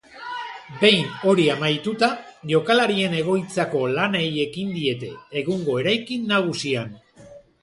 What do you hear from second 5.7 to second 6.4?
eraikin